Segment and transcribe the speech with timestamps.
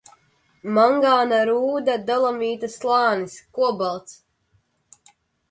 [0.77, 3.37] Mangāna rūda, dolomīta slānis.
[3.61, 4.19] Kobalts.